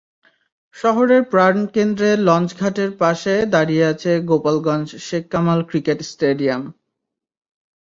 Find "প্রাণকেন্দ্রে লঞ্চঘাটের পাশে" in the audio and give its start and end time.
1.25-3.33